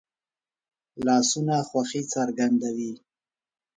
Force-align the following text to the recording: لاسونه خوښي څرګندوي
لاسونه 1.05 1.55
خوښي 1.69 2.01
څرګندوي 2.13 2.91